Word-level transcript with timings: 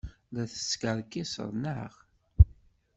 La 0.33 0.43
teskerkiseḍ, 0.51 1.49
naɣ? 1.63 1.91